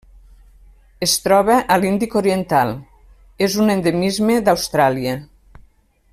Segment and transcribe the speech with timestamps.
[1.07, 2.73] Es troba a l'Índic oriental:
[3.49, 5.15] és un endemisme d'Austràlia.